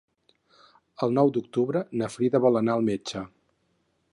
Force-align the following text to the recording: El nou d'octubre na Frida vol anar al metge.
El 1.07 1.13
nou 1.17 1.29
d'octubre 1.35 1.83
na 2.01 2.09
Frida 2.15 2.41
vol 2.47 2.61
anar 2.63 2.77
al 2.79 2.89
metge. 2.89 3.23